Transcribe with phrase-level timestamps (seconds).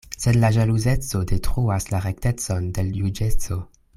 [0.21, 3.63] Sed la ĵaluzeco detruas la rektecon de l' juĝeco.